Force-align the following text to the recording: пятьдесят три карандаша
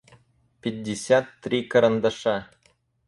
пятьдесят 0.61 1.27
три 1.43 1.61
карандаша 1.63 2.49